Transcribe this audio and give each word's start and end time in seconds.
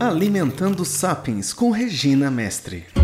Alimentando 0.00 0.84
Sapiens 0.84 1.52
com 1.52 1.70
Regina 1.70 2.30
Mestre. 2.30 2.97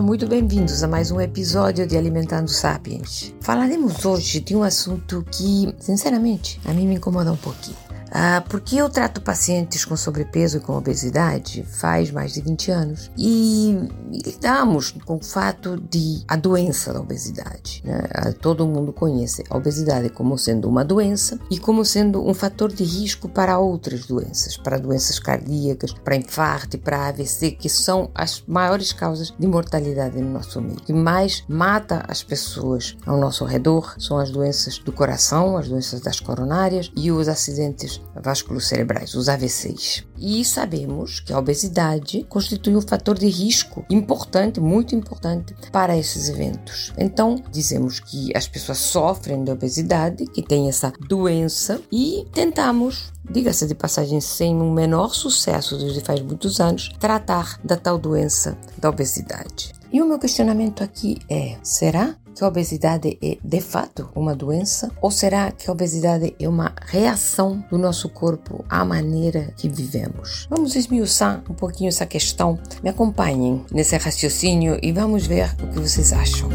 Sejam 0.00 0.06
muito 0.06 0.26
bem-vindos 0.26 0.82
a 0.82 0.88
mais 0.88 1.10
um 1.10 1.20
episódio 1.20 1.86
de 1.86 1.94
Alimentando 1.94 2.48
Sapiens. 2.48 3.34
Falaremos 3.40 4.02
hoje 4.04 4.40
de 4.40 4.56
um 4.56 4.62
assunto 4.62 5.22
que, 5.30 5.74
sinceramente, 5.78 6.58
a 6.64 6.72
mim 6.72 6.86
me 6.86 6.94
incomoda 6.94 7.30
um 7.30 7.36
pouquinho. 7.36 7.89
Ah, 8.10 8.42
porque 8.48 8.76
eu 8.76 8.88
trato 8.88 9.20
pacientes 9.20 9.84
com 9.84 9.96
sobrepeso 9.96 10.58
e 10.58 10.60
com 10.60 10.76
obesidade 10.76 11.62
faz 11.62 12.10
mais 12.10 12.32
de 12.32 12.40
20 12.40 12.70
anos 12.70 13.10
e 13.16 13.88
lidamos 14.10 14.92
com 15.04 15.16
o 15.16 15.22
fato 15.22 15.80
de 15.80 16.24
a 16.26 16.36
doença 16.36 16.92
da 16.92 17.00
obesidade. 17.00 17.82
Né? 17.84 18.02
Ah, 18.12 18.32
todo 18.32 18.66
mundo 18.66 18.92
conhece 18.92 19.44
a 19.48 19.56
obesidade 19.56 20.08
como 20.10 20.36
sendo 20.36 20.68
uma 20.68 20.84
doença 20.84 21.38
e 21.50 21.58
como 21.58 21.84
sendo 21.84 22.26
um 22.26 22.34
fator 22.34 22.72
de 22.72 22.82
risco 22.82 23.28
para 23.28 23.58
outras 23.58 24.06
doenças, 24.06 24.56
para 24.56 24.78
doenças 24.78 25.18
cardíacas, 25.18 25.92
para 25.92 26.16
infarto, 26.16 26.78
para 26.78 27.08
AVC, 27.08 27.52
que 27.52 27.68
são 27.68 28.10
as 28.14 28.42
maiores 28.46 28.92
causas 28.92 29.32
de 29.38 29.46
mortalidade 29.46 30.20
no 30.20 30.30
nosso 30.30 30.60
meio. 30.60 30.78
O 30.78 30.82
que 30.82 30.92
mais 30.92 31.44
mata 31.48 32.04
as 32.08 32.22
pessoas 32.22 32.96
ao 33.06 33.16
nosso 33.16 33.44
redor 33.44 33.94
são 33.98 34.18
as 34.18 34.30
doenças 34.30 34.78
do 34.78 34.92
coração, 34.92 35.56
as 35.56 35.68
doenças 35.68 36.00
das 36.00 36.18
coronárias 36.18 36.90
e 36.96 37.12
os 37.12 37.28
acidentes 37.28 37.99
vasculos 38.14 38.68
cerebrais, 38.68 39.14
os 39.14 39.28
AVCs. 39.28 40.04
E 40.18 40.44
sabemos 40.44 41.20
que 41.20 41.32
a 41.32 41.38
obesidade 41.38 42.24
constitui 42.28 42.76
um 42.76 42.82
fator 42.82 43.18
de 43.18 43.28
risco 43.28 43.84
importante, 43.90 44.60
muito 44.60 44.94
importante 44.94 45.54
para 45.72 45.96
esses 45.96 46.28
eventos. 46.28 46.92
Então, 46.98 47.42
dizemos 47.50 48.00
que 48.00 48.36
as 48.36 48.46
pessoas 48.46 48.78
sofrem 48.78 49.44
de 49.44 49.50
obesidade, 49.50 50.26
que 50.26 50.42
têm 50.42 50.68
essa 50.68 50.92
doença, 51.08 51.80
e 51.90 52.26
tentamos 52.32 53.12
diga-se 53.30 53.66
de 53.66 53.74
passagem 53.74 54.20
sem 54.20 54.56
um 54.56 54.72
menor 54.72 55.14
sucesso 55.14 55.78
desde 55.78 56.00
faz 56.00 56.20
muitos 56.20 56.60
anos, 56.60 56.90
tratar 56.98 57.60
da 57.62 57.76
tal 57.76 57.96
doença 57.96 58.58
da 58.76 58.88
obesidade. 58.88 59.72
E 59.92 60.00
o 60.00 60.06
meu 60.06 60.18
questionamento 60.18 60.82
aqui 60.82 61.18
é: 61.28 61.56
será 61.62 62.16
que 62.40 62.44
a 62.44 62.48
obesidade 62.48 63.18
é 63.22 63.36
de 63.44 63.60
fato 63.60 64.08
uma 64.16 64.34
doença? 64.34 64.90
Ou 65.02 65.10
será 65.10 65.52
que 65.52 65.68
a 65.68 65.72
obesidade 65.74 66.34
é 66.40 66.48
uma 66.48 66.72
reação 66.86 67.62
do 67.70 67.76
nosso 67.76 68.08
corpo 68.08 68.64
à 68.66 68.82
maneira 68.82 69.52
que 69.58 69.68
vivemos? 69.68 70.46
Vamos 70.48 70.74
esmiuçar 70.74 71.42
um 71.50 71.54
pouquinho 71.54 71.88
essa 71.88 72.06
questão. 72.06 72.58
Me 72.82 72.88
acompanhem 72.88 73.62
nesse 73.70 73.94
raciocínio 73.98 74.78
e 74.82 74.90
vamos 74.90 75.26
ver 75.26 75.54
o 75.62 75.68
que 75.68 75.80
vocês 75.80 76.14
acham. 76.14 76.48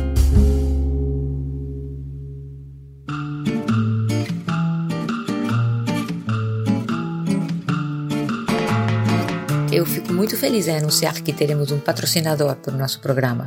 Muito 10.25 10.37
feliz 10.37 10.67
em 10.67 10.77
anunciar 10.77 11.13
que 11.21 11.31
teremos 11.31 11.71
um 11.71 11.79
patrocinador 11.79 12.55
para 12.55 12.73
o 12.73 12.77
nosso 12.77 12.99
programa. 12.99 13.45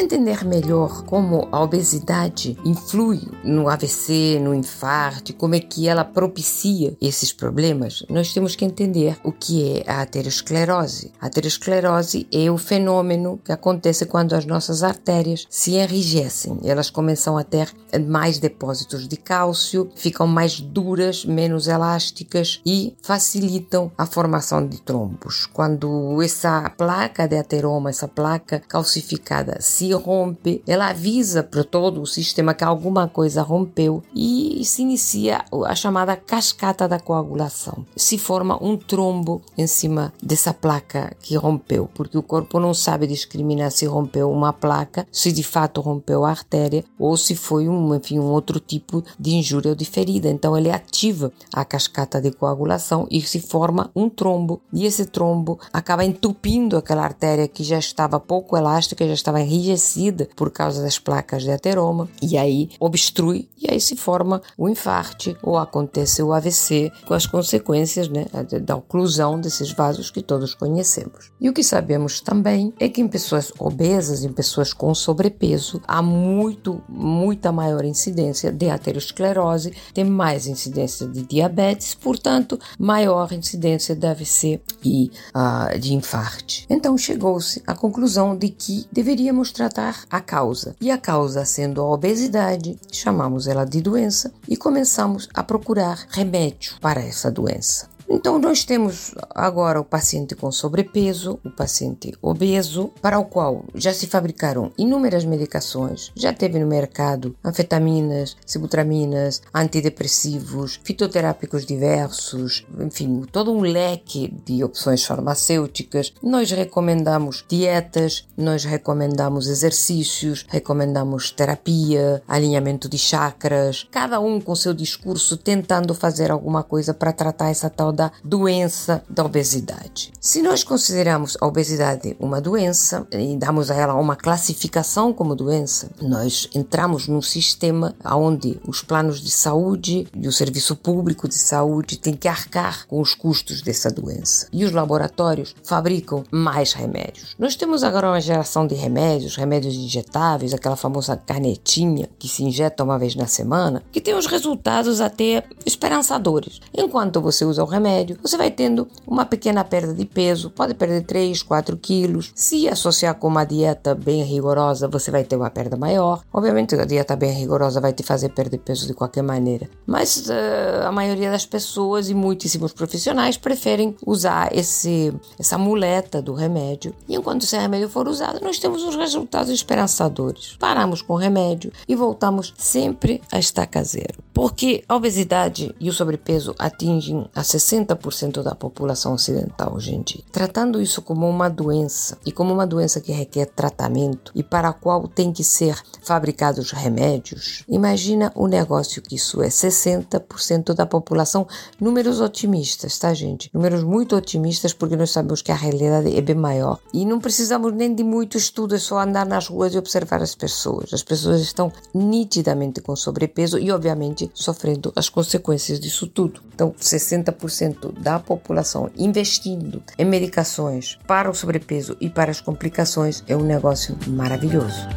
Entender 0.07 0.45
melhor 0.45 1.03
como 1.03 1.49
a 1.51 1.61
obesidade 1.61 2.57
influi 2.63 3.19
no 3.43 3.67
AVC, 3.67 4.39
no 4.41 4.55
infarto, 4.55 5.33
como 5.33 5.53
é 5.53 5.59
que 5.59 5.85
ela 5.85 6.05
propicia 6.05 6.95
esses 7.01 7.33
problemas, 7.33 8.05
nós 8.09 8.33
temos 8.33 8.55
que 8.55 8.63
entender 8.63 9.17
o 9.21 9.33
que 9.33 9.79
é 9.79 9.83
a 9.85 10.01
aterosclerose. 10.01 11.11
A 11.19 11.27
aterosclerose 11.27 12.25
é 12.31 12.49
o 12.49 12.57
fenômeno 12.57 13.37
que 13.43 13.51
acontece 13.51 14.05
quando 14.05 14.33
as 14.33 14.45
nossas 14.45 14.81
artérias 14.81 15.45
se 15.49 15.71
enrijecem. 15.71 16.59
Elas 16.63 16.89
começam 16.89 17.37
a 17.37 17.43
ter 17.43 17.69
mais 18.07 18.39
depósitos 18.39 19.09
de 19.09 19.17
cálcio, 19.17 19.89
ficam 19.93 20.25
mais 20.25 20.61
duras, 20.61 21.25
menos 21.25 21.67
elásticas 21.67 22.61
e 22.65 22.95
facilitam 23.01 23.91
a 23.97 24.05
formação 24.05 24.65
de 24.65 24.81
trombos. 24.81 25.45
Quando 25.47 26.21
essa 26.21 26.69
placa 26.77 27.27
de 27.27 27.37
ateroma, 27.37 27.89
essa 27.89 28.07
placa 28.07 28.61
calcificada 28.65 29.57
se 29.59 29.96
rompe, 29.97 30.61
ela 30.67 30.89
avisa 30.89 31.43
para 31.43 31.63
todo 31.63 32.01
o 32.01 32.07
sistema 32.07 32.53
que 32.53 32.63
alguma 32.63 33.07
coisa 33.07 33.41
rompeu 33.41 34.03
e 34.15 34.63
se 34.63 34.81
inicia 34.81 35.43
a 35.65 35.75
chamada 35.75 36.15
cascata 36.15 36.87
da 36.87 36.99
coagulação. 36.99 37.85
Se 37.95 38.17
forma 38.17 38.61
um 38.63 38.77
trombo 38.77 39.41
em 39.57 39.67
cima 39.67 40.13
dessa 40.21 40.53
placa 40.53 41.15
que 41.21 41.35
rompeu, 41.35 41.89
porque 41.93 42.17
o 42.17 42.23
corpo 42.23 42.59
não 42.59 42.73
sabe 42.73 43.07
discriminar 43.07 43.71
se 43.71 43.85
rompeu 43.85 44.31
uma 44.31 44.53
placa, 44.53 45.07
se 45.11 45.31
de 45.31 45.43
fato 45.43 45.81
rompeu 45.81 46.25
a 46.25 46.29
artéria 46.29 46.83
ou 46.99 47.17
se 47.17 47.35
foi 47.35 47.67
um, 47.67 47.95
enfim, 47.95 48.19
um 48.19 48.31
outro 48.31 48.59
tipo 48.59 49.03
de 49.19 49.35
injúria 49.35 49.71
ou 49.71 49.75
de 49.75 49.85
ferida. 49.85 50.29
Então 50.29 50.57
ele 50.57 50.71
ativa 50.71 51.31
a 51.53 51.65
cascata 51.65 52.21
de 52.21 52.31
coagulação 52.31 53.07
e 53.09 53.21
se 53.21 53.39
forma 53.39 53.89
um 53.95 54.09
trombo 54.09 54.61
e 54.71 54.85
esse 54.85 55.05
trombo 55.05 55.59
acaba 55.71 56.05
entupindo 56.05 56.77
aquela 56.77 57.03
artéria 57.03 57.47
que 57.47 57.63
já 57.63 57.77
estava 57.77 58.19
pouco 58.19 58.57
elástica, 58.57 59.07
já 59.07 59.13
estava 59.13 59.41
enrijecida 59.41 59.86
por 60.35 60.51
causa 60.51 60.81
das 60.81 60.99
placas 60.99 61.43
de 61.43 61.51
ateroma 61.51 62.09
e 62.21 62.37
aí 62.37 62.69
obstrui 62.79 63.47
e 63.57 63.71
aí 63.71 63.79
se 63.79 63.95
forma 63.95 64.41
o 64.57 64.69
infarto 64.69 65.35
ou 65.41 65.57
acontece 65.57 66.21
o 66.21 66.33
AVC 66.33 66.91
com 67.07 67.13
as 67.13 67.25
consequências 67.25 68.07
né, 68.07 68.25
da 68.61 68.75
oclusão 68.75 69.39
desses 69.39 69.71
vasos 69.71 70.11
que 70.11 70.21
todos 70.21 70.53
conhecemos. 70.53 71.31
E 71.39 71.49
o 71.49 71.53
que 71.53 71.63
sabemos 71.63 72.21
também 72.21 72.73
é 72.79 72.89
que 72.89 73.01
em 73.01 73.07
pessoas 73.07 73.51
obesas, 73.59 74.23
em 74.23 74.31
pessoas 74.31 74.73
com 74.73 74.93
sobrepeso, 74.93 75.81
há 75.87 76.01
muito, 76.01 76.81
muita 76.87 77.51
maior 77.51 77.85
incidência 77.85 78.51
de 78.51 78.69
aterosclerose, 78.69 79.73
tem 79.93 80.03
mais 80.03 80.47
incidência 80.47 81.07
de 81.07 81.23
diabetes, 81.23 81.93
portanto, 81.95 82.59
maior 82.77 83.31
incidência 83.31 83.95
de 83.95 84.05
AVC 84.05 84.61
e 84.83 85.11
uh, 85.35 85.77
de 85.79 85.93
infarto. 85.93 86.65
Então 86.69 86.97
chegou-se 86.97 87.61
à 87.65 87.75
conclusão 87.75 88.35
de 88.35 88.49
que 88.49 88.85
deveríamos 88.91 89.51
tratar 89.51 89.76
a 90.09 90.19
causa. 90.19 90.75
E 90.79 90.91
a 90.91 90.97
causa 90.97 91.45
sendo 91.45 91.81
a 91.81 91.85
obesidade, 91.85 92.79
chamamos 92.91 93.47
ela 93.47 93.65
de 93.65 93.81
doença 93.81 94.31
e 94.47 94.55
começamos 94.55 95.27
a 95.33 95.43
procurar 95.43 96.05
remédio 96.09 96.75
para 96.81 97.01
essa 97.01 97.31
doença. 97.31 97.96
Então, 98.09 98.39
nós 98.39 98.63
temos 98.63 99.13
agora 99.31 99.79
o 99.79 99.85
paciente 99.85 100.33
com 100.33 100.51
sobrepeso, 100.51 101.39
o 101.43 101.49
paciente 101.49 102.13
obeso, 102.21 102.91
para 103.01 103.19
o 103.19 103.25
qual 103.25 103.65
já 103.75 103.93
se 103.93 104.07
fabricaram 104.07 104.71
inúmeras 104.77 105.25
medicações, 105.25 106.11
já 106.15 106.31
teve 106.31 106.57
no 106.57 106.67
mercado 106.67 107.35
anfetaminas, 107.43 108.37
sibutraminas, 108.45 109.41
antidepressivos, 109.53 110.79
fitoterápicos 110.83 111.65
diversos, 111.65 112.65
enfim, 112.79 113.23
todo 113.29 113.51
um 113.51 113.59
leque 113.59 114.33
de 114.45 114.63
opções 114.63 115.03
farmacêuticas. 115.03 116.13
Nós 116.23 116.49
recomendamos 116.51 117.43
dietas, 117.47 118.25
nós 118.37 118.63
recomendamos 118.63 119.47
exercícios, 119.47 120.45
recomendamos 120.47 121.31
terapia, 121.31 122.21
alinhamento 122.27 122.87
de 122.87 122.97
chakras, 122.97 123.87
cada 123.91 124.19
um 124.19 124.39
com 124.39 124.55
seu 124.55 124.73
discurso 124.73 125.35
tentando 125.35 125.93
fazer 125.93 126.31
alguma 126.31 126.63
coisa 126.63 126.93
para 126.93 127.11
tratar 127.11 127.49
essa 127.49 127.69
tal 127.69 127.91
da 127.97 128.11
doença 128.23 129.03
da 129.09 129.25
obesidade. 129.25 130.13
Se 130.21 130.43
nós 130.43 130.63
consideramos 130.63 131.35
a 131.41 131.47
obesidade 131.47 132.15
uma 132.19 132.39
doença 132.39 133.07
e 133.11 133.35
damos 133.35 133.71
a 133.71 133.75
ela 133.75 133.95
uma 133.95 134.15
classificação 134.15 135.11
como 135.11 135.35
doença, 135.35 135.89
nós 135.99 136.47
entramos 136.53 137.07
num 137.07 137.23
sistema 137.23 137.95
onde 138.05 138.59
os 138.67 138.83
planos 138.83 139.19
de 139.19 139.31
saúde 139.31 140.07
e 140.13 140.27
o 140.27 140.31
serviço 140.31 140.75
público 140.75 141.27
de 141.27 141.35
saúde 141.35 141.97
têm 141.97 142.13
que 142.13 142.27
arcar 142.27 142.85
com 142.85 143.01
os 143.01 143.15
custos 143.15 143.63
dessa 143.63 143.89
doença. 143.89 144.47
E 144.53 144.63
os 144.63 144.71
laboratórios 144.71 145.55
fabricam 145.63 146.23
mais 146.29 146.73
remédios. 146.73 147.35
Nós 147.39 147.55
temos 147.55 147.83
agora 147.83 148.09
uma 148.09 148.21
geração 148.21 148.67
de 148.67 148.75
remédios, 148.75 149.35
remédios 149.35 149.73
injetáveis, 149.73 150.53
aquela 150.53 150.75
famosa 150.75 151.17
canetinha 151.17 152.07
que 152.19 152.27
se 152.27 152.43
injeta 152.43 152.83
uma 152.83 152.99
vez 152.99 153.15
na 153.15 153.25
semana, 153.25 153.81
que 153.91 153.99
tem 153.99 154.13
os 154.13 154.27
resultados 154.27 155.01
até 155.01 155.43
esperançadores. 155.65 156.61
Enquanto 156.77 157.19
você 157.19 157.43
usa 157.43 157.63
o 157.63 157.65
remédio, 157.65 157.86
você 158.21 158.37
vai 158.37 158.51
tendo 158.51 158.87
uma 159.05 159.25
pequena 159.25 159.63
perda 159.63 159.93
de 159.93 160.05
peso, 160.05 160.49
pode 160.49 160.73
perder 160.73 161.03
3, 161.03 161.43
4 161.43 161.77
quilos. 161.77 162.31
Se 162.35 162.67
associar 162.67 163.15
com 163.15 163.27
uma 163.27 163.45
dieta 163.45 163.95
bem 163.95 164.23
rigorosa, 164.23 164.87
você 164.87 165.11
vai 165.11 165.23
ter 165.23 165.35
uma 165.35 165.49
perda 165.49 165.77
maior. 165.77 166.21
Obviamente, 166.33 166.75
a 166.75 166.85
dieta 166.85 167.15
bem 167.15 167.31
rigorosa 167.31 167.79
vai 167.79 167.93
te 167.93 168.03
fazer 168.03 168.29
perder 168.29 168.59
peso 168.59 168.87
de 168.87 168.93
qualquer 168.93 169.23
maneira. 169.23 169.69
Mas 169.85 170.27
uh, 170.27 170.87
a 170.87 170.91
maioria 170.91 171.31
das 171.31 171.45
pessoas 171.45 172.09
e 172.09 172.13
muitíssimos 172.13 172.73
profissionais 172.73 173.37
preferem 173.37 173.95
usar 174.05 174.55
esse, 174.55 175.13
essa 175.39 175.57
muleta 175.57 176.21
do 176.21 176.33
remédio. 176.33 176.93
E 177.07 177.15
enquanto 177.15 177.43
esse 177.43 177.57
remédio 177.57 177.89
for 177.89 178.07
usado, 178.07 178.39
nós 178.41 178.59
temos 178.59 178.83
uns 178.83 178.95
resultados 178.95 179.51
esperançadores. 179.51 180.55
Paramos 180.59 181.01
com 181.01 181.13
o 181.13 181.17
remédio 181.17 181.71
e 181.87 181.95
voltamos 181.95 182.53
sempre 182.57 183.21
a 183.31 183.39
estar 183.39 183.65
caseiro. 183.65 184.23
Porque 184.33 184.83
a 184.87 184.95
obesidade 184.95 185.73
e 185.79 185.89
o 185.89 185.93
sobrepeso 185.93 186.53
atingem 186.59 187.27
a 187.35 187.41
60% 187.41 187.76
da 187.85 188.55
população 188.55 189.13
ocidental 189.13 189.75
hoje 189.75 189.93
em 189.93 190.01
dia. 190.01 190.23
Tratando 190.31 190.81
isso 190.81 191.01
como 191.01 191.27
uma 191.27 191.49
doença 191.49 192.17
e 192.25 192.31
como 192.31 192.53
uma 192.53 192.65
doença 192.65 193.01
que 193.01 193.11
requer 193.11 193.45
tratamento 193.45 194.31
e 194.35 194.43
para 194.43 194.69
a 194.69 194.73
qual 194.73 195.07
tem 195.07 195.31
que 195.31 195.43
ser 195.43 195.79
fabricados 196.01 196.71
remédios, 196.71 197.63
imagina 197.67 198.31
o 198.35 198.47
negócio 198.47 199.01
que 199.01 199.15
isso 199.15 199.41
é: 199.41 199.47
60% 199.47 200.73
da 200.73 200.85
população. 200.85 201.47
Números 201.79 202.21
otimistas, 202.21 202.97
tá, 202.97 203.13
gente? 203.13 203.49
Números 203.53 203.83
muito 203.83 204.15
otimistas 204.15 204.73
porque 204.73 204.95
nós 204.95 205.11
sabemos 205.11 205.41
que 205.41 205.51
a 205.51 205.55
realidade 205.55 206.15
é 206.15 206.21
bem 206.21 206.35
maior. 206.35 206.79
E 206.93 207.05
não 207.05 207.19
precisamos 207.19 207.73
nem 207.73 207.93
de 207.93 208.03
muito 208.03 208.37
estudo, 208.37 208.75
é 208.75 208.79
só 208.79 208.99
andar 208.99 209.25
nas 209.25 209.47
ruas 209.47 209.73
e 209.73 209.77
observar 209.77 210.21
as 210.21 210.35
pessoas. 210.35 210.93
As 210.93 211.03
pessoas 211.03 211.41
estão 211.41 211.71
nitidamente 211.93 212.81
com 212.81 212.95
sobrepeso 212.95 213.57
e, 213.59 213.71
obviamente, 213.71 214.29
sofrendo 214.33 214.91
as 214.95 215.09
consequências 215.09 215.79
disso 215.79 216.07
tudo. 216.07 216.41
Então, 216.53 216.73
60% 216.79 217.66
da 217.99 218.19
população 218.19 218.89
investindo 218.97 219.81
em 219.97 220.05
medicações 220.05 220.97
para 221.07 221.29
o 221.29 221.33
sobrepeso 221.33 221.95
e 221.99 222.09
para 222.09 222.31
as 222.31 222.41
complicações 222.41 223.23
é 223.27 223.35
um 223.35 223.43
negócio 223.43 223.97
maravilhoso. 224.07 224.87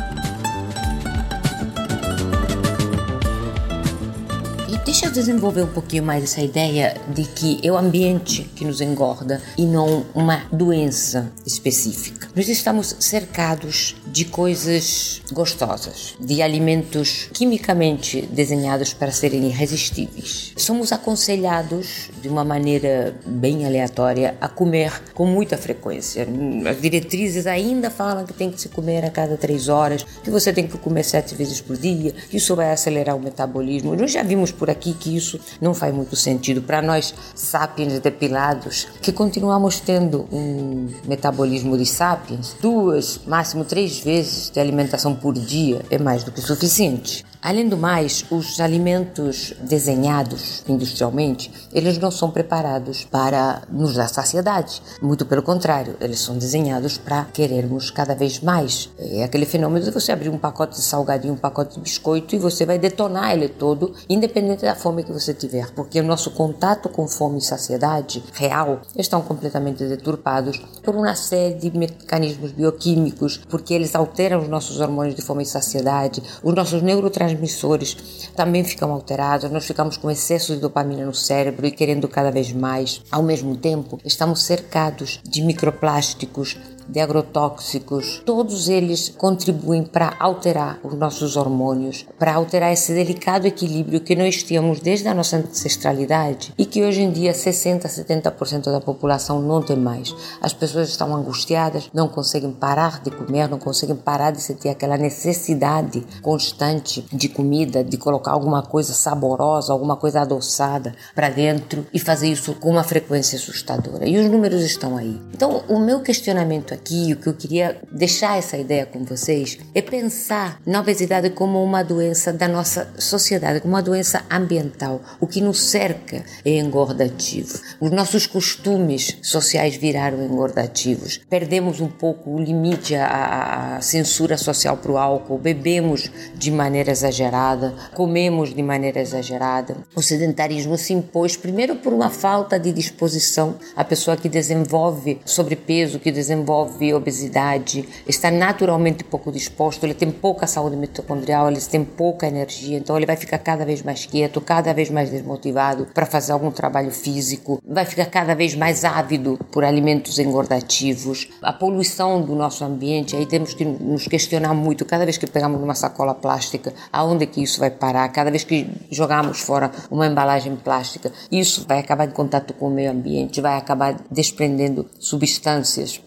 Deixa 5.00 5.14
desenvolver 5.14 5.62
um 5.62 5.72
pouquinho 5.72 6.02
mais 6.02 6.22
essa 6.22 6.42
ideia 6.42 6.94
de 7.08 7.24
que 7.24 7.58
é 7.62 7.72
o 7.72 7.78
ambiente 7.78 8.42
que 8.54 8.66
nos 8.66 8.82
engorda 8.82 9.40
e 9.56 9.64
não 9.64 10.04
uma 10.14 10.42
doença 10.52 11.32
específica. 11.46 12.28
Nós 12.36 12.50
estamos 12.50 12.96
cercados 13.00 13.96
de 14.06 14.26
coisas 14.26 15.22
gostosas, 15.32 16.16
de 16.20 16.42
alimentos 16.42 17.30
quimicamente 17.32 18.28
desenhados 18.30 18.92
para 18.92 19.10
serem 19.10 19.46
irresistíveis. 19.46 20.52
Somos 20.58 20.92
aconselhados 20.92 22.10
de 22.20 22.28
uma 22.28 22.44
maneira 22.44 23.16
bem 23.24 23.64
aleatória 23.64 24.36
a 24.38 24.48
comer 24.48 24.92
com 25.14 25.24
muita 25.24 25.56
frequência. 25.56 26.28
As 26.68 26.78
diretrizes 26.78 27.46
ainda 27.46 27.88
falam 27.88 28.26
que 28.26 28.34
tem 28.34 28.50
que 28.50 28.60
se 28.60 28.68
comer 28.68 29.02
a 29.06 29.10
cada 29.10 29.38
três 29.38 29.70
horas, 29.70 30.04
que 30.22 30.30
você 30.30 30.52
tem 30.52 30.66
que 30.66 30.76
comer 30.76 31.04
sete 31.04 31.34
vezes 31.34 31.58
por 31.58 31.78
dia, 31.78 32.12
que 32.28 32.36
isso 32.36 32.54
vai 32.54 32.70
acelerar 32.70 33.16
o 33.16 33.20
metabolismo. 33.20 33.96
Nós 33.96 34.12
já 34.12 34.22
vimos 34.22 34.52
por 34.52 34.68
aqui 34.68 34.89
que 34.94 35.16
isso 35.16 35.38
não 35.60 35.74
faz 35.74 35.94
muito 35.94 36.16
sentido 36.16 36.62
para 36.62 36.82
nós 36.82 37.14
sapiens 37.34 37.98
depilados, 38.00 38.86
que 39.00 39.12
continuamos 39.12 39.80
tendo 39.80 40.26
um 40.32 40.88
metabolismo 41.06 41.76
de 41.76 41.86
sapiens, 41.86 42.56
duas, 42.60 43.20
máximo 43.26 43.64
três 43.64 43.98
vezes 44.00 44.50
de 44.50 44.60
alimentação 44.60 45.14
por 45.14 45.34
dia 45.34 45.82
é 45.90 45.98
mais 45.98 46.24
do 46.24 46.32
que 46.32 46.40
suficiente. 46.40 47.24
Além 47.42 47.66
do 47.66 47.76
mais, 47.76 48.22
os 48.30 48.60
alimentos 48.60 49.54
desenhados 49.62 50.62
industrialmente, 50.68 51.50
eles 51.72 51.96
não 51.96 52.10
são 52.10 52.30
preparados 52.30 53.04
para 53.04 53.62
nos 53.70 53.94
dar 53.94 54.08
saciedade. 54.08 54.82
Muito 55.00 55.24
pelo 55.24 55.42
contrário, 55.42 55.96
eles 56.02 56.20
são 56.20 56.36
desenhados 56.36 56.98
para 56.98 57.24
querermos 57.32 57.90
cada 57.90 58.14
vez 58.14 58.40
mais. 58.40 58.90
É 58.98 59.24
aquele 59.24 59.46
fenômeno 59.46 59.82
de 59.82 59.90
você 59.90 60.12
abrir 60.12 60.28
um 60.28 60.36
pacote 60.36 60.76
de 60.76 60.82
salgadinho, 60.82 61.32
um 61.32 61.38
pacote 61.38 61.76
de 61.76 61.80
biscoito 61.80 62.34
e 62.34 62.38
você 62.38 62.66
vai 62.66 62.78
detonar 62.78 63.32
ele 63.32 63.48
todo, 63.48 63.94
independente 64.06 64.60
da 64.60 64.74
fome 64.80 65.04
que 65.04 65.12
você 65.12 65.34
tiver, 65.34 65.70
porque 65.72 66.00
o 66.00 66.04
nosso 66.04 66.30
contato 66.30 66.88
com 66.88 67.06
fome 67.06 67.38
e 67.38 67.42
saciedade 67.42 68.24
real 68.32 68.80
estão 68.96 69.20
completamente 69.20 69.84
deturpados 69.84 70.58
por 70.82 70.96
uma 70.96 71.14
série 71.14 71.54
de 71.54 71.76
mecanismos 71.76 72.50
bioquímicos, 72.52 73.36
porque 73.48 73.74
eles 73.74 73.94
alteram 73.94 74.40
os 74.40 74.48
nossos 74.48 74.80
hormônios 74.80 75.14
de 75.14 75.22
fome 75.22 75.42
e 75.42 75.46
saciedade, 75.46 76.22
os 76.42 76.54
nossos 76.54 76.82
neurotransmissores 76.82 78.30
também 78.34 78.64
ficam 78.64 78.90
alterados, 78.90 79.50
nós 79.50 79.66
ficamos 79.66 79.96
com 79.96 80.10
excesso 80.10 80.54
de 80.54 80.60
dopamina 80.60 81.04
no 81.04 81.14
cérebro 81.14 81.66
e 81.66 81.70
querendo 81.70 82.08
cada 82.08 82.30
vez 82.30 82.52
mais. 82.52 83.02
Ao 83.10 83.22
mesmo 83.22 83.56
tempo, 83.56 84.00
estamos 84.04 84.42
cercados 84.42 85.20
de 85.22 85.42
microplásticos, 85.42 86.56
de 86.90 87.00
agrotóxicos, 87.00 88.22
todos 88.24 88.68
eles 88.68 89.08
contribuem 89.08 89.82
para 89.82 90.14
alterar 90.18 90.78
os 90.82 90.94
nossos 90.94 91.36
hormônios, 91.36 92.06
para 92.18 92.34
alterar 92.34 92.72
esse 92.72 92.92
delicado 92.92 93.46
equilíbrio 93.46 94.00
que 94.00 94.16
nós 94.16 94.42
tínhamos 94.42 94.80
desde 94.80 95.08
a 95.08 95.14
nossa 95.14 95.36
ancestralidade 95.36 96.52
e 96.58 96.66
que 96.66 96.82
hoje 96.82 97.02
em 97.02 97.10
dia 97.10 97.32
60, 97.32 97.88
70% 97.88 98.70
da 98.70 98.80
população 98.80 99.40
não 99.40 99.62
tem 99.62 99.76
mais. 99.76 100.14
As 100.40 100.52
pessoas 100.52 100.88
estão 100.88 101.14
angustiadas, 101.14 101.90
não 101.92 102.08
conseguem 102.08 102.52
parar 102.52 103.00
de 103.02 103.10
comer, 103.10 103.48
não 103.48 103.58
conseguem 103.58 103.96
parar 103.96 104.30
de 104.30 104.42
sentir 104.42 104.68
aquela 104.68 104.96
necessidade 104.96 106.04
constante 106.22 107.04
de 107.12 107.28
comida, 107.28 107.84
de 107.84 107.96
colocar 107.96 108.32
alguma 108.32 108.62
coisa 108.62 108.92
saborosa, 108.92 109.72
alguma 109.72 109.96
coisa 109.96 110.20
adoçada 110.20 110.94
para 111.14 111.28
dentro 111.28 111.86
e 111.92 111.98
fazer 111.98 112.28
isso 112.28 112.54
com 112.54 112.70
uma 112.70 112.84
frequência 112.84 113.36
assustadora. 113.36 114.08
E 114.08 114.18
os 114.18 114.30
números 114.30 114.62
estão 114.62 114.96
aí. 114.96 115.20
Então, 115.32 115.62
o 115.68 115.78
meu 115.78 116.00
questionamento 116.00 116.74
aqui, 116.74 116.79
o 117.12 117.16
que 117.16 117.26
eu 117.26 117.34
queria 117.34 117.80
deixar 117.90 118.38
essa 118.38 118.56
ideia 118.56 118.86
com 118.86 119.04
vocês, 119.04 119.58
é 119.74 119.82
pensar 119.82 120.60
na 120.66 120.80
obesidade 120.80 121.30
como 121.30 121.62
uma 121.62 121.82
doença 121.82 122.32
da 122.32 122.48
nossa 122.48 122.92
sociedade, 122.98 123.60
como 123.60 123.74
uma 123.74 123.82
doença 123.82 124.24
ambiental. 124.30 125.00
O 125.20 125.26
que 125.26 125.40
nos 125.40 125.60
cerca 125.62 126.24
é 126.44 126.58
engordativo. 126.58 127.58
Os 127.80 127.90
nossos 127.90 128.26
costumes 128.26 129.16
sociais 129.22 129.76
viraram 129.76 130.24
engordativos. 130.24 131.20
Perdemos 131.28 131.80
um 131.80 131.88
pouco 131.88 132.30
o 132.30 132.40
limite, 132.40 132.94
a, 132.94 133.76
a 133.76 133.80
censura 133.80 134.36
social 134.36 134.76
para 134.76 134.92
o 134.92 134.98
álcool, 134.98 135.38
bebemos 135.38 136.10
de 136.34 136.50
maneira 136.50 136.90
exagerada, 136.90 137.74
comemos 137.94 138.54
de 138.54 138.62
maneira 138.62 139.00
exagerada. 139.00 139.76
O 139.94 140.02
sedentarismo 140.02 140.76
se 140.76 140.92
impôs 140.92 141.36
primeiro 141.36 141.76
por 141.76 141.92
uma 141.92 142.10
falta 142.10 142.58
de 142.58 142.72
disposição. 142.72 143.56
A 143.76 143.84
pessoa 143.84 144.16
que 144.16 144.28
desenvolve 144.28 145.20
sobrepeso, 145.24 145.98
que 145.98 146.12
desenvolve 146.12 146.59
desenvolve 146.64 146.94
obesidade 146.94 147.88
está 148.06 148.30
naturalmente 148.30 149.04
pouco 149.04 149.32
disposto, 149.32 149.84
ele 149.84 149.94
tem 149.94 150.10
pouca 150.10 150.46
saúde 150.46 150.76
mitocondrial, 150.76 151.48
ele 151.48 151.60
tem 151.60 151.84
pouca 151.84 152.26
energia, 152.26 152.78
então 152.78 152.96
ele 152.96 153.06
vai 153.06 153.16
ficar 153.16 153.38
cada 153.38 153.64
vez 153.64 153.82
mais 153.82 154.06
quieto, 154.06 154.40
cada 154.40 154.72
vez 154.72 154.90
mais 154.90 155.10
desmotivado 155.10 155.86
para 155.94 156.06
fazer 156.06 156.32
algum 156.32 156.50
trabalho 156.50 156.90
físico, 156.90 157.62
vai 157.66 157.84
ficar 157.84 158.06
cada 158.06 158.34
vez 158.34 158.54
mais 158.54 158.84
ávido 158.84 159.38
por 159.50 159.64
alimentos 159.64 160.18
engordativos. 160.18 161.28
A 161.42 161.52
poluição 161.52 162.22
do 162.22 162.34
nosso 162.34 162.64
ambiente, 162.64 163.16
aí 163.16 163.26
temos 163.26 163.54
que 163.54 163.64
nos 163.64 164.06
questionar 164.06 164.54
muito 164.54 164.84
cada 164.84 165.04
vez 165.04 165.16
que 165.16 165.26
pegamos 165.26 165.62
uma 165.62 165.74
sacola 165.74 166.14
plástica, 166.14 166.72
aonde 166.92 167.24
é 167.24 167.26
que 167.26 167.42
isso 167.42 167.60
vai 167.60 167.70
parar? 167.70 168.08
Cada 168.08 168.30
vez 168.30 168.44
que 168.44 168.66
jogamos 168.90 169.40
fora 169.40 169.70
uma 169.90 170.06
embalagem 170.06 170.56
plástica, 170.56 171.12
isso 171.30 171.64
vai 171.68 171.78
acabar 171.78 172.06
em 172.06 172.12
contato 172.12 172.52
com 172.54 172.68
o 172.68 172.70
meio 172.70 172.90
ambiente, 172.90 173.40
vai 173.40 173.56
acabar 173.56 173.96
desprendendo 174.10 174.86
substâncias 174.98 176.00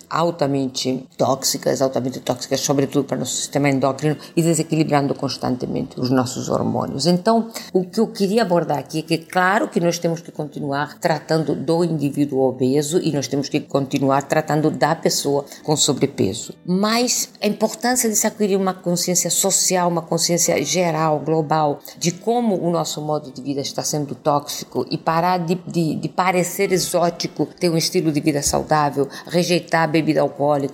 altamente 0.43 1.07
tóxicas, 1.17 1.81
altamente 1.81 2.19
tóxicas, 2.19 2.59
sobretudo 2.59 3.05
para 3.05 3.15
o 3.15 3.19
nosso 3.19 3.35
sistema 3.35 3.69
endócrino 3.69 4.17
e 4.35 4.41
desequilibrando 4.41 5.15
constantemente 5.15 5.99
os 5.99 6.09
nossos 6.09 6.49
hormônios. 6.49 7.05
Então, 7.05 7.49
o 7.71 7.85
que 7.85 7.99
eu 7.99 8.07
queria 8.07 8.41
abordar 8.41 8.77
aqui 8.77 8.99
é 8.99 9.01
que, 9.01 9.17
claro, 9.17 9.67
que 9.69 9.79
nós 9.79 9.97
temos 9.97 10.21
que 10.21 10.31
continuar 10.31 10.99
tratando 10.99 11.55
do 11.55 11.83
indivíduo 11.83 12.41
obeso 12.41 12.99
e 12.99 13.11
nós 13.11 13.27
temos 13.27 13.47
que 13.47 13.59
continuar 13.59 14.23
tratando 14.23 14.69
da 14.69 14.95
pessoa 14.95 15.45
com 15.63 15.75
sobrepeso. 15.75 16.53
Mas 16.65 17.29
a 17.41 17.47
importância 17.47 18.09
de 18.09 18.15
se 18.15 18.27
adquirir 18.27 18.57
uma 18.57 18.73
consciência 18.73 19.29
social, 19.29 19.87
uma 19.87 20.01
consciência 20.01 20.63
geral, 20.63 21.19
global, 21.19 21.79
de 21.97 22.11
como 22.11 22.59
o 22.61 22.69
nosso 22.69 23.01
modo 23.01 23.31
de 23.31 23.41
vida 23.41 23.61
está 23.61 23.83
sendo 23.83 24.13
tóxico 24.15 24.85
e 24.89 24.97
parar 24.97 25.37
de, 25.39 25.55
de, 25.67 25.95
de 25.95 26.09
parecer 26.09 26.71
exótico, 26.71 27.45
ter 27.45 27.69
um 27.69 27.77
estilo 27.77 28.11
de 28.11 28.19
vida 28.19 28.41
saudável, 28.41 29.07
rejeitar 29.27 29.83
a 29.83 29.87
bebida 29.87 30.23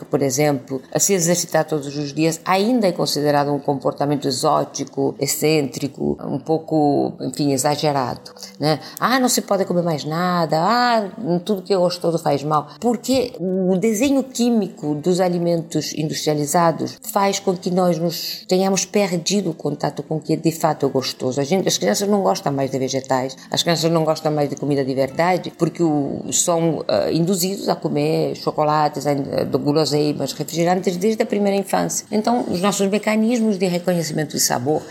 por 0.05 0.21
exemplo, 0.21 0.81
se 0.97 1.13
exercitar 1.13 1.65
todos 1.65 1.95
os 1.95 2.13
dias, 2.13 2.39
ainda 2.45 2.87
é 2.87 2.91
considerado 2.91 3.53
um 3.53 3.59
comportamento 3.59 4.27
exótico, 4.27 5.15
excêntrico, 5.19 6.17
um 6.23 6.39
pouco, 6.39 7.13
enfim, 7.21 7.51
exagerado, 7.51 8.31
né? 8.59 8.79
Ah, 8.99 9.19
não 9.19 9.29
se 9.29 9.41
pode 9.41 9.65
comer 9.65 9.83
mais 9.83 10.03
nada, 10.03 10.57
ah, 10.59 11.09
tudo 11.45 11.61
que 11.61 11.73
é 11.73 11.77
gostoso 11.77 12.17
faz 12.17 12.43
mal, 12.43 12.67
porque 12.79 13.33
o 13.39 13.77
desenho 13.77 14.23
químico 14.23 14.95
dos 14.95 15.19
alimentos 15.19 15.93
industrializados 15.93 16.97
faz 17.11 17.39
com 17.39 17.55
que 17.55 17.71
nós 17.71 17.97
nos 17.97 18.45
tenhamos 18.47 18.85
perdido 18.85 19.51
o 19.51 19.53
contato 19.53 20.03
com 20.03 20.17
o 20.17 20.19
que 20.19 20.35
de 20.35 20.51
fato 20.51 20.85
é 20.85 20.89
gostoso. 20.89 21.39
A 21.39 21.43
gente, 21.43 21.67
as 21.67 21.77
crianças 21.77 22.07
não 22.07 22.21
gostam 22.21 22.51
mais 22.51 22.71
de 22.71 22.79
vegetais, 22.79 23.35
as 23.51 23.63
crianças 23.63 23.91
não 23.91 24.03
gostam 24.03 24.31
mais 24.31 24.49
de 24.49 24.55
comida 24.55 24.83
de 24.83 24.93
verdade, 24.93 25.51
porque 25.57 25.83
o, 25.83 26.21
são 26.31 26.79
uh, 26.79 27.11
induzidos 27.11 27.69
a 27.69 27.75
comer 27.75 28.35
chocolates, 28.35 29.05
uh, 29.55 29.59
guloseimas, 29.59 30.33
refrigerantes 30.33 30.97
desde 30.97 31.23
a 31.23 31.25
primeira 31.25 31.57
infância. 31.57 32.05
Então, 32.11 32.45
os 32.49 32.61
nossos 32.61 32.87
mecanismos 32.87 33.57
de 33.57 33.65
reconhecimento 33.65 34.35
de 34.35 34.39
sabor, 34.39 34.81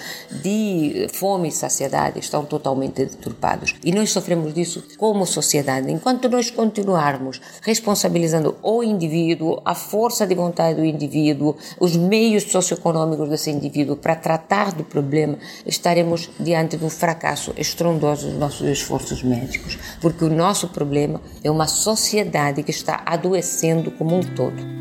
de 0.42 1.06
fome 1.12 1.48
e 1.48 1.52
saciedade 1.52 2.18
estão 2.18 2.44
totalmente 2.44 3.04
deturpados. 3.04 3.74
E 3.84 3.92
nós 3.92 4.10
sofremos 4.10 4.54
disso 4.54 4.82
como 4.96 5.26
sociedade. 5.26 5.90
Enquanto 5.90 6.28
nós 6.28 6.50
continuarmos 6.50 7.40
responsabilizando 7.62 8.56
o 8.62 8.82
indivíduo, 8.82 9.60
a 9.64 9.74
força 9.74 10.26
de 10.26 10.34
vontade 10.34 10.76
do 10.76 10.84
indivíduo, 10.84 11.56
os 11.78 11.96
meios 11.96 12.44
socioeconômicos 12.44 13.28
desse 13.28 13.50
indivíduo 13.50 13.96
para 13.96 14.16
tratar 14.16 14.72
do 14.72 14.84
problema, 14.84 15.38
estaremos 15.66 16.30
diante 16.38 16.76
de 16.76 16.84
um 16.84 16.90
fracasso 16.90 17.52
estrondoso 17.56 18.28
dos 18.28 18.38
nossos 18.38 18.66
esforços 18.68 19.22
médicos, 19.22 19.78
porque 20.00 20.24
o 20.24 20.30
nosso 20.30 20.68
problema 20.68 21.20
é 21.42 21.50
uma 21.50 21.66
sociedade 21.66 22.62
que 22.62 22.70
está 22.70 23.02
adoecendo 23.04 23.90
como 23.92 24.16
um 24.16 24.22
todo. 24.22 24.47
world. 24.50 24.77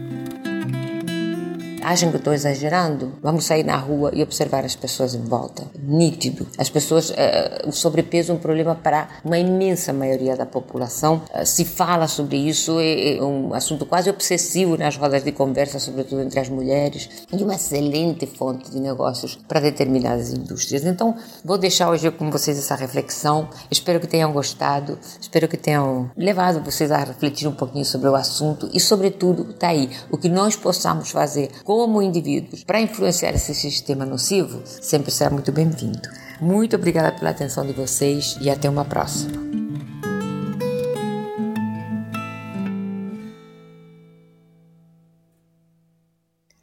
Acham 1.88 2.12
que 2.12 2.18
estou 2.18 2.34
exagerando? 2.34 3.14
Vamos 3.24 3.46
sair 3.46 3.64
na 3.64 3.78
rua 3.78 4.12
e 4.14 4.22
observar 4.22 4.66
as 4.66 4.76
pessoas 4.76 5.16
em 5.16 5.22
volta. 5.22 5.64
Nítido. 5.82 6.46
As 6.58 6.70
pessoas, 6.70 7.12
uh, 7.12 7.14
o 7.66 7.72
sobrepeso 7.72 8.34
é 8.34 8.36
um 8.36 8.38
problema 8.38 8.76
para 8.76 9.08
uma 9.24 9.38
imensa 9.38 9.94
maioria 9.94 10.36
da 10.36 10.46
população. 10.46 11.22
Uh, 11.34 11.46
se 11.46 11.64
fala 11.64 12.10
sobre 12.10 12.36
isso, 12.36 12.78
é, 12.82 13.16
é, 13.16 13.24
um 13.24 13.54
assunto 13.54 13.86
quase 13.86 14.10
obsessivo 14.10 14.76
nas 14.76 14.98
rodas 14.98 15.24
de 15.24 15.32
conversa, 15.32 15.80
sobretudo 15.80 16.24
entre 16.24 16.42
as 16.42 16.50
mulheres, 16.50 17.08
e 17.32 17.42
uma 17.42 17.56
excelente 17.56 18.26
fonte 18.26 18.70
de 18.70 18.82
negócios 18.82 19.40
para 19.48 19.62
determinadas 19.62 20.34
indústrias. 20.34 20.84
Então, 20.84 21.16
vou 21.42 21.58
deixar 21.58 21.90
hoje 21.90 22.12
com 22.12 22.30
vocês 22.30 22.58
essa 22.58 22.76
reflexão. 22.76 23.48
Espero 23.72 24.02
que 24.02 24.08
tenham 24.08 24.34
gostado, 24.34 25.00
espero 25.22 25.48
que 25.48 25.56
tenham 25.56 26.12
levado 26.18 26.62
vocês 26.62 26.92
a 26.92 26.98
refletir 26.98 27.48
um 27.48 27.54
pouquinho 27.54 27.86
sobre 27.86 28.10
o 28.10 28.16
assunto 28.16 28.70
e, 28.74 28.80
sobretudo, 28.82 29.54
tá 29.54 29.70
aí, 29.70 29.90
o 30.12 30.18
que 30.18 30.28
nós 30.28 30.54
possamos 30.58 31.12
fazer 31.12 31.50
com 31.64 31.77
como 31.78 32.02
indivíduos 32.02 32.64
para 32.64 32.82
influenciar 32.82 33.36
esse 33.36 33.54
sistema 33.54 34.04
nocivo, 34.04 34.64
sempre 34.66 35.12
será 35.12 35.30
muito 35.30 35.52
bem-vindo. 35.52 36.02
Muito 36.42 36.76
obrigada 36.76 37.12
pela 37.12 37.30
atenção 37.30 37.64
de 37.68 37.72
vocês 37.72 38.36
e 38.42 38.50
até 38.50 38.68
uma 38.68 38.84
próxima. 38.84 39.38